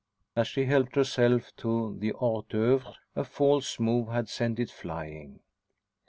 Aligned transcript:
As 0.35 0.47
she 0.47 0.65
helped 0.65 0.95
herself 0.95 1.55
to 1.57 1.95
the 1.99 2.11
hors 2.13 2.43
d'oeuvres 2.49 2.97
a 3.15 3.23
false 3.23 3.79
move 3.79 4.07
had 4.07 4.29
sent 4.29 4.59
it 4.59 4.71
flying. 4.71 5.41